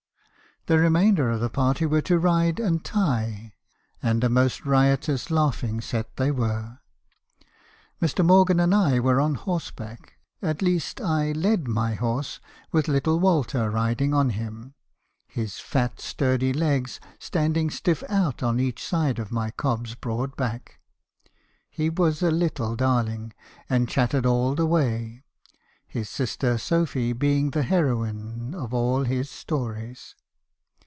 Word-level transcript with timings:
The 0.67 0.77
remainder 0.77 1.31
of 1.31 1.39
the 1.39 1.49
party 1.49 1.87
were 1.87 2.03
to 2.03 2.19
ride 2.19 2.59
and 2.59 2.85
tie; 2.85 3.55
and 4.03 4.23
a 4.23 4.29
most 4.29 4.63
riotous 4.63 5.31
laughing 5.31 5.81
set 5.81 6.17
they 6.17 6.29
were. 6.29 6.77
Mr. 7.99 8.23
Morgan 8.23 8.59
and 8.59 8.73
I 8.75 8.99
were 8.99 9.19
on 9.19 9.33
horseback; 9.33 10.19
at 10.39 10.61
least 10.61 11.01
I 11.01 11.31
led 11.31 11.67
my 11.67 11.95
horse, 11.95 12.39
with 12.71 12.87
little 12.87 13.19
Walter 13.19 13.71
riding 13.71 14.13
on 14.13 14.29
him; 14.29 14.75
his 15.27 15.57
fat, 15.59 15.99
sturdy 15.99 16.53
legs 16.53 16.99
standing 17.17 17.71
stiff 17.71 18.03
out 18.07 18.43
on 18.43 18.59
each 18.59 18.85
side 18.85 19.17
of 19.17 19.31
my 19.31 19.49
cob's 19.49 19.95
broad 19.95 20.35
back. 20.37 20.79
He 21.71 21.89
was 21.89 22.21
a 22.21 22.29
little 22.29 22.75
darling, 22.75 23.33
and 23.67 23.89
chattered 23.89 24.27
all 24.27 24.53
the 24.53 24.67
way, 24.67 25.23
his 25.87 26.07
sister 26.07 26.59
Sophy 26.59 27.13
being 27.13 27.49
the 27.49 27.63
heroine 27.63 28.53
of 28.53 28.75
all 28.75 29.05
his 29.05 29.27
stories. 29.27 30.13